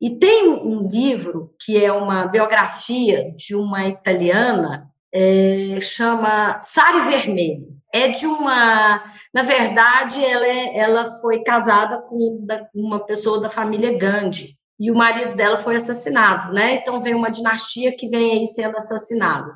[0.00, 7.78] E tem um livro que é uma biografia de uma italiana, é, chama Sari Vermelho.
[7.94, 9.02] É de uma.
[9.32, 14.94] Na verdade, ela, é, ela foi casada com uma pessoa da família Gandhi e o
[14.94, 16.76] marido dela foi assassinado, né?
[16.76, 19.50] Então vem uma dinastia que vem aí sendo assassinada.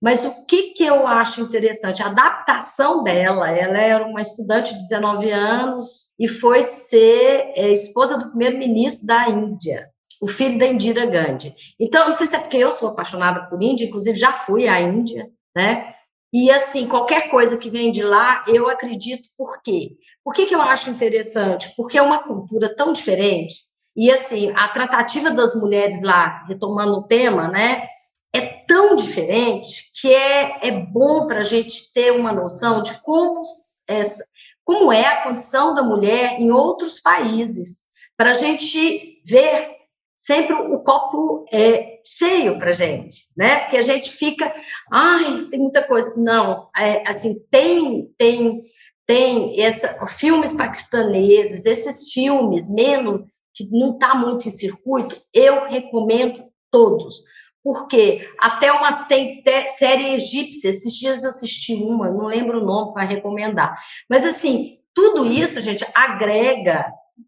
[0.00, 2.02] Mas o que, que eu acho interessante?
[2.02, 8.16] A adaptação dela, ela era uma estudante de 19 anos e foi ser é, esposa
[8.16, 9.88] do primeiro-ministro da Índia,
[10.22, 11.52] o filho da Indira Gandhi.
[11.80, 14.80] Então, não sei se é porque eu sou apaixonada por Índia, inclusive já fui à
[14.80, 15.88] Índia, né?
[16.32, 19.96] E assim, qualquer coisa que vem de lá, eu acredito por quê?
[20.22, 21.72] Por que, que eu acho interessante?
[21.76, 23.67] Porque é uma cultura tão diferente
[23.98, 27.88] e assim, a tratativa das mulheres lá, retomando o tema, né,
[28.32, 33.42] é tão diferente que é, é bom para a gente ter uma noção de como,
[33.88, 34.24] essa,
[34.64, 39.68] como é a condição da mulher em outros países, para a gente ver
[40.14, 43.60] sempre o copo é, cheio para gente, né?
[43.62, 44.54] Porque a gente fica,
[44.92, 46.14] ai, tem muita coisa.
[46.16, 48.62] Não, é, assim, tem, tem,
[49.04, 53.22] tem essa, filmes paquistaneses, esses filmes menos
[53.58, 57.24] que não está muito em circuito, eu recomendo todos.
[57.62, 62.94] Porque até umas tem série egípcia, esses dias eu assisti uma, não lembro o nome
[62.94, 63.76] para recomendar.
[64.08, 66.86] Mas assim, tudo isso, gente, agrega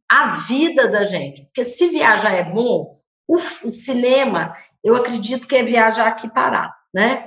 [0.08, 1.42] a vida da gente.
[1.46, 2.92] Porque se viajar é bom,
[3.28, 7.26] o, o cinema, eu acredito que é viajar aqui parado, né?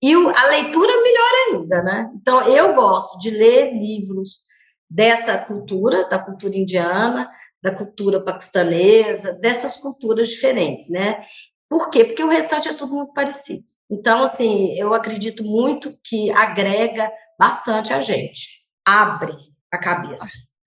[0.00, 2.10] E o, a leitura melhor ainda, né?
[2.14, 4.44] Então, eu gosto de ler livros
[4.88, 7.28] dessa cultura, da cultura indiana,
[7.64, 11.22] da cultura paquistanesa, dessas culturas diferentes, né?
[11.66, 12.04] Por quê?
[12.04, 13.64] Porque o restante é tudo muito parecido.
[13.90, 19.32] Então, assim, eu acredito muito que agrega bastante a gente, abre
[19.72, 20.26] a cabeça.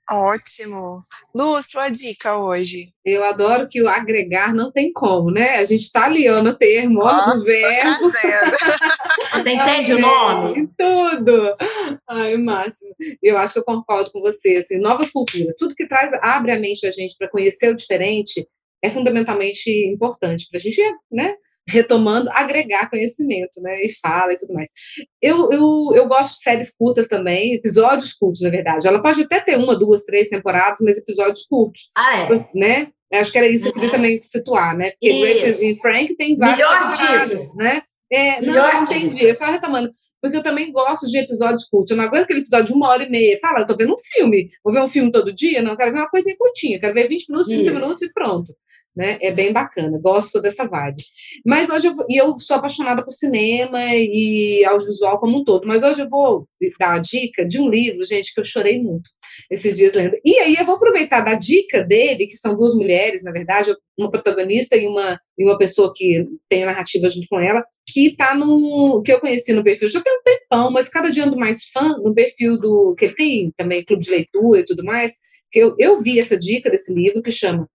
[0.10, 0.98] Ótimo.
[1.36, 2.94] Lu, sua dica hoje.
[3.04, 5.58] Eu adoro que o agregar não tem como, né?
[5.58, 8.10] A gente está ali ó, no termo, ó, no verbo.
[8.10, 10.70] Você entende o nome?
[10.78, 11.56] Tudo.
[12.08, 12.96] Ai, o máximo.
[13.22, 14.58] Eu acho que eu concordo com você.
[14.58, 18.48] Assim, novas culturas, tudo que traz, abre a mente da gente para conhecer o diferente
[18.84, 21.36] é fundamentalmente importante para a gente, né?
[21.68, 23.82] Retomando, agregar conhecimento, né?
[23.82, 24.70] E fala e tudo mais.
[25.22, 28.88] Eu, eu, eu gosto de séries curtas também, episódios curtos, na verdade.
[28.88, 31.92] Ela pode até ter uma, duas, três temporadas, mas episódios curtos.
[31.96, 32.50] Ah, é?
[32.56, 32.88] Né?
[33.14, 33.96] Acho que era isso que eu queria uhum.
[33.96, 34.92] também situar, né?
[34.92, 37.82] Porque Grace e Frank tem várias Melhor temporadas, né?
[38.12, 39.24] É, Melhor não, entendi.
[39.24, 39.92] Eu só retomando.
[40.22, 41.92] Porque eu também gosto de episódios curtos.
[41.92, 43.38] Eu não aguento aquele episódio de uma hora e meia.
[43.40, 44.50] Fala, eu tô vendo um filme.
[44.64, 45.62] Vou ver um filme todo dia?
[45.62, 46.80] Não, eu quero ver uma coisinha curtinha.
[46.80, 47.80] Quero ver 20 minutos, 30 Isso.
[47.80, 48.54] minutos e pronto
[48.98, 49.20] né?
[49.22, 51.04] É bem bacana, gosto dessa vibe.
[51.46, 55.68] Mas hoje eu, e eu sou apaixonada por cinema e audiovisual como um todo.
[55.68, 56.48] Mas hoje eu vou
[56.80, 59.08] dar a dica de um livro, gente, que eu chorei muito
[59.52, 60.18] esses dias lendo.
[60.26, 64.10] E aí eu vou aproveitar da dica dele, que são duas mulheres, na verdade, uma
[64.10, 68.34] protagonista e uma, e uma pessoa que tem a narrativa junto com ela, que tá
[68.34, 69.04] no.
[69.04, 72.00] que eu conheci no perfil já tem um tempão, mas cada dia ando mais fã
[72.00, 72.96] no perfil do.
[72.96, 75.14] que ele tem também clube de leitura e tudo mais.
[75.52, 77.70] Que eu, eu vi essa dica desse livro que chama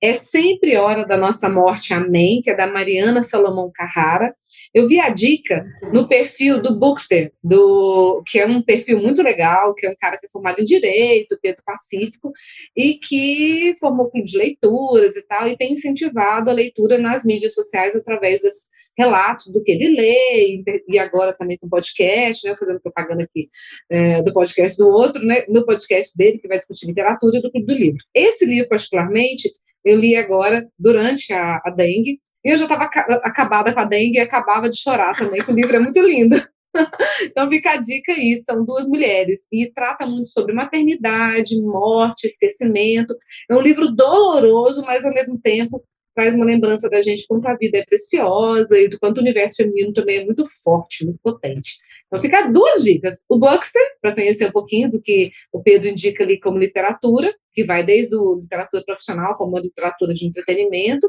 [0.00, 4.34] é sempre hora da nossa morte, amém, que é da Mariana Salomão Carrara.
[4.72, 9.74] Eu vi a dica no perfil do Bookster, do, que é um perfil muito legal,
[9.74, 12.32] que é um cara que é formado em Direito, Pedro Pacífico,
[12.76, 17.54] e que formou clube de leituras e tal, e tem incentivado a leitura nas mídias
[17.54, 22.80] sociais através dos relatos do que ele lê, e agora também com podcast, né, fazendo
[22.80, 23.48] propaganda aqui
[23.90, 27.66] é, do podcast do outro, né, no podcast dele, que vai discutir literatura, do Clube
[27.66, 27.98] do Livro.
[28.14, 29.50] Esse livro, particularmente,
[29.84, 34.18] eu li agora durante a, a dengue, e eu já estava acabada com a dengue
[34.18, 36.36] e acabava de chorar também, que o livro é muito lindo.
[37.22, 43.16] então fica a dica aí, são duas mulheres e trata muito sobre maternidade, morte, esquecimento.
[43.50, 45.82] É um livro doloroso, mas ao mesmo tempo
[46.14, 49.56] traz uma lembrança da gente quanto a vida é preciosa e do quanto o universo
[49.56, 51.76] feminino também é muito forte, muito potente.
[52.06, 53.16] Então fica duas dicas.
[53.28, 57.64] O Boxer, para conhecer um pouquinho do que o Pedro indica ali como literatura, que
[57.64, 61.08] vai desde o literatura profissional como a literatura de entretenimento,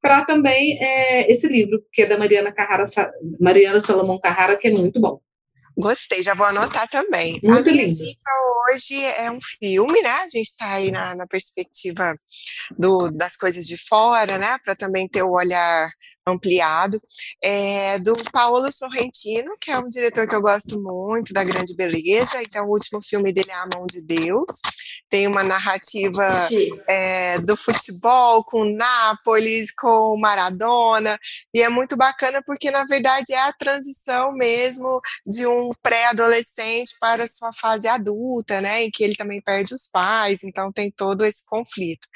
[0.00, 2.84] para também é, esse livro, que é da Mariana Carrara,
[3.40, 5.20] Mariana Salomão Carrara, que é muito bom.
[5.80, 7.38] Gostei, já vou anotar também.
[7.42, 7.96] Muito a minha lindo.
[7.96, 8.30] dica
[8.66, 10.10] hoje é um filme, né?
[10.10, 12.16] A gente está aí na, na perspectiva
[12.76, 14.58] do, das coisas de fora, né?
[14.64, 15.88] Para também ter o olhar
[16.28, 17.00] ampliado.
[17.42, 22.42] É do Paolo Sorrentino, que é um diretor que eu gosto muito, da Grande Beleza.
[22.42, 24.60] Então, o último filme dele é A Mão de Deus.
[25.08, 26.48] Tem uma narrativa
[26.88, 31.18] é, do futebol com Nápoles, com Maradona.
[31.52, 37.26] E é muito bacana porque, na verdade, é a transição mesmo de um pré-adolescente para
[37.26, 38.84] sua fase adulta, né?
[38.84, 42.06] Em que ele também perde os pais, então tem todo esse conflito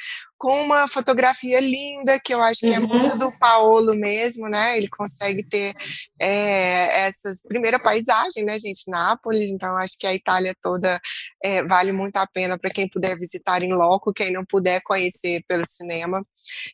[0.43, 4.77] com uma fotografia linda, que eu acho que é muito do Paolo mesmo, né?
[4.77, 5.73] Ele consegue ter
[6.21, 7.43] é, essas.
[7.43, 8.91] Primeira paisagem, né, gente?
[8.91, 11.01] Nápoles, então acho que a Itália toda
[11.45, 15.45] é, vale muito a pena para quem puder visitar em loco, quem não puder conhecer
[15.47, 16.27] pelo cinema.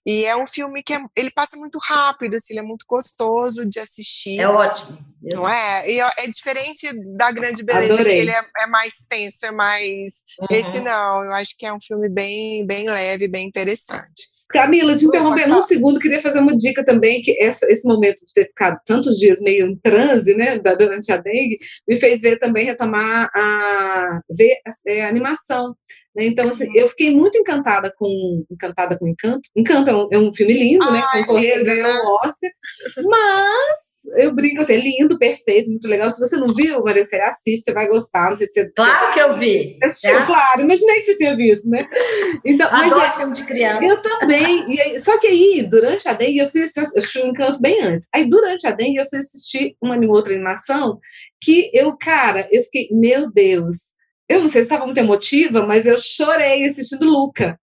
[0.07, 3.69] E é um filme que é, ele passa muito rápido, assim, ele é muito gostoso
[3.69, 4.41] de assistir.
[4.41, 4.97] É ótimo.
[5.23, 5.91] Não é?
[5.91, 8.15] E é diferente da Grande Beleza, Adorei.
[8.17, 10.23] que ele é, é mais tenso, é mais.
[10.41, 10.47] Uhum.
[10.51, 14.39] Esse não, eu acho que é um filme bem, bem leve, bem interessante.
[14.51, 15.05] Camila, te
[15.51, 15.59] falar.
[15.59, 19.19] um segundo, queria fazer uma dica também, que essa- esse momento de ter ficado tantos
[19.19, 24.21] dias meio em transe, né, da- durante a dengue, me fez ver também, retomar a,
[24.31, 25.75] ver a, é, a animação.
[26.19, 26.27] Né?
[26.27, 29.49] Então, assim, eu fiquei muito encantada com Encantada com Encanto.
[29.57, 31.03] Encanto é um, é um filme lindo, né?
[31.13, 32.01] Concorreu, ganhou né?
[32.01, 32.51] o Oscar.
[33.05, 36.11] Mas eu brinco assim, é lindo, perfeito, muito legal.
[36.11, 38.31] Se você não viu, Maria, você assiste, você vai gostar.
[38.31, 39.77] Não sei se você, Claro que eu vi.
[39.79, 40.27] você assistiu, né?
[40.27, 40.61] claro.
[40.63, 41.89] Imaginei que você tinha visto, né?
[42.45, 43.85] Então, mas Adoro é- filme de criança.
[43.87, 44.73] eu também.
[44.75, 48.09] E aí- só que aí, durante a dengue, eu fui assistir, o Encanto bem antes.
[48.15, 50.99] Aí, durante a dengue, eu fui assistir uma outra animação
[51.41, 53.93] que eu, cara, eu fiquei, meu Deus.
[54.29, 57.59] Eu não sei se estava muito emotiva, mas eu chorei assistindo Luca.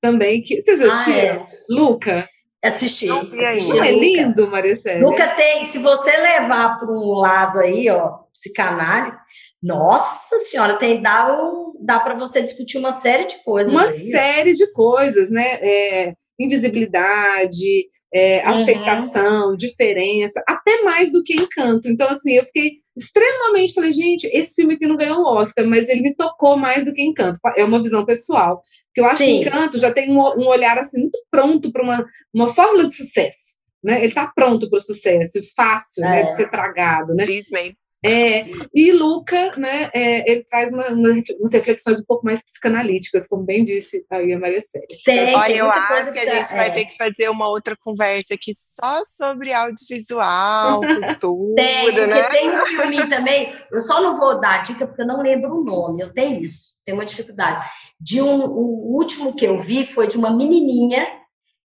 [0.00, 0.42] Também.
[0.42, 1.18] Que, vocês Ah, assistiram?
[1.18, 1.44] é.
[1.70, 2.28] Luca?
[2.64, 3.06] Assisti.
[3.06, 3.36] Não ainda.
[3.36, 4.04] Não é Luca.
[4.04, 5.00] lindo, Maria Célia?
[5.02, 9.16] Nunca tem, se você levar para um lado aí, ó, psicanálise,
[9.62, 13.72] nossa senhora, tem dá, um, dá para você discutir uma série de coisas.
[13.72, 14.10] uma aí, ó.
[14.10, 15.58] série de coisas, né?
[15.62, 18.54] É, invisibilidade, é, Uhum.
[18.54, 21.88] aceitação, diferença, até mais do que encanto.
[21.88, 25.88] Então, assim, eu fiquei extremamente, falei, gente, esse filme aqui não ganhou o Oscar, mas
[25.88, 27.38] ele me tocou mais do que encanto.
[27.56, 28.62] É uma visão pessoal.
[28.86, 29.24] Porque eu acho Sim.
[29.42, 32.94] que encanto já tem um, um olhar assim muito pronto para uma, uma fórmula de
[32.94, 33.58] sucesso.
[33.82, 33.98] Né?
[33.98, 36.24] Ele está pronto para o sucesso, e fácil né, É.
[36.24, 37.14] de ser tragado.
[37.14, 37.24] Né?
[37.24, 37.74] Disney.
[38.04, 38.42] É,
[38.74, 43.44] e Luca, né, é, ele traz uma, uma, umas reflexões um pouco mais psicanalíticas, como
[43.44, 44.86] bem disse aí a Maria Célia.
[45.04, 46.70] Tem, Olha, tem eu acho que a gente vai é.
[46.70, 50.80] ter que fazer uma outra conversa aqui só sobre audiovisual,
[51.20, 52.28] cultura, Tem, né?
[52.28, 55.54] tem um filme também, eu só não vou dar a dica porque eu não lembro
[55.54, 57.68] o nome, eu tenho isso, tenho uma dificuldade.
[58.00, 61.06] De um, o último que eu vi foi de uma menininha,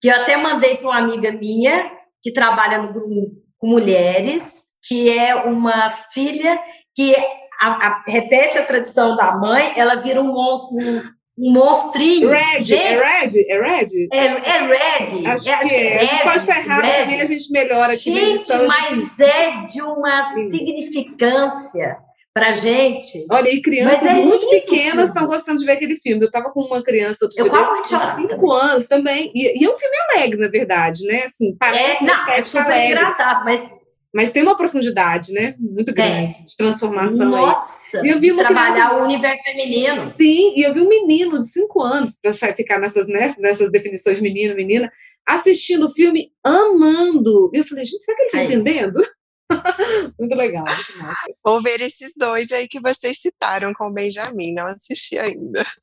[0.01, 5.11] que eu até mandei para uma amiga minha, que trabalha no grupo com mulheres, que
[5.17, 6.59] é uma filha
[6.95, 7.15] que
[7.61, 11.03] a- a- repete a tradição da mãe, ela vira um monstro, um,
[11.39, 12.31] um monstrinho.
[12.31, 13.47] Red, Gente, é Red?
[13.49, 14.09] É Red?
[14.13, 15.27] é, é Red.
[15.27, 15.99] Acho é, que é.
[16.01, 17.03] A gente pode estar errado Red.
[17.05, 18.11] também, a gente melhora aqui.
[18.15, 20.49] na Gente, edição, gente- mas é de uma Sim.
[20.51, 21.97] significância
[22.33, 23.25] pra gente.
[23.31, 26.23] Olha, e crianças Mas é muito pequenas estão gostando de ver aquele filme.
[26.23, 29.31] Eu estava com uma criança outro Eu dia, chorava cinco anos também.
[29.35, 31.23] E, e é um filme alegre, na verdade, né?
[31.25, 33.73] Assim, parece É, não, é super alegre, engraçado, mas
[34.15, 35.55] mas tem uma profundidade, né?
[35.59, 37.41] Muito grande, de transformação aí.
[37.43, 40.15] nossa, E eu vi de uma trabalhar criança- o universo feminino.
[40.17, 44.17] Sim, e eu vi um menino de cinco anos, para ficar nessas, né, nessas definições
[44.17, 44.91] de menino, menina,
[45.27, 47.51] assistindo o filme, amando.
[47.53, 48.45] E eu falei, gente, será que ele tá Aí.
[48.47, 49.03] entendendo?
[50.19, 51.37] muito legal, muito.
[51.45, 55.65] Vou ver esses dois aí que vocês citaram com o Benjamin, não assisti ainda.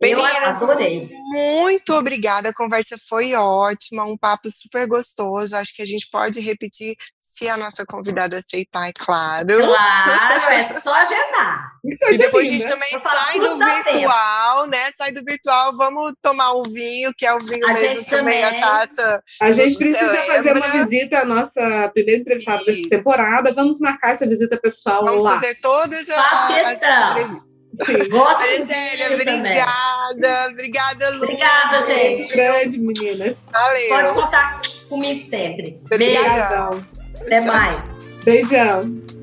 [0.00, 1.08] Eu Meninas, adorei.
[1.30, 5.54] muito obrigada, a conversa foi ótima, um papo super gostoso.
[5.54, 9.58] Acho que a gente pode repetir se a nossa convidada aceitar, é claro.
[9.58, 11.72] Claro, é só agendar.
[11.84, 12.74] E depois a gente linda.
[12.74, 13.92] também sai do dá tempo.
[13.98, 14.90] virtual, né?
[14.92, 18.60] Sai do virtual, vamos tomar um vinho, que é o vinho A mesmo também, a
[18.60, 19.22] taça.
[19.40, 22.88] A gente precisa fazer uma visita à nossa primeira entrevistada dessa Isso.
[22.88, 23.52] temporada.
[23.52, 25.32] Vamos marcar essa visita pessoal Vamos lá.
[25.34, 27.12] fazer todas as, Faz as questão.
[27.12, 27.52] entrevistas.
[27.86, 28.08] Sim.
[28.10, 29.14] Gosto também.
[29.14, 30.48] obrigada.
[30.50, 31.24] Obrigada, Lu.
[31.24, 32.32] Obrigada, gente.
[32.32, 33.36] Grande, meninas.
[33.50, 33.88] Valeu.
[33.88, 35.80] Pode contar comigo sempre.
[35.88, 36.20] Beijo.
[36.20, 36.70] Obrigada.
[36.70, 36.86] Beijão.
[37.22, 37.46] Até Tchau.
[37.46, 37.98] mais.
[38.24, 38.80] Beijão.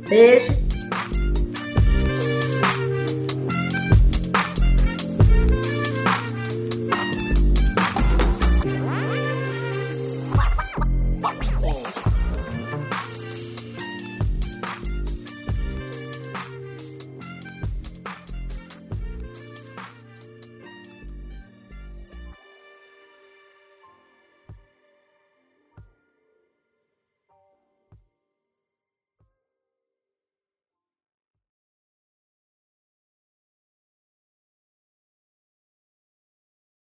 [0.09, 0.68] Beijos.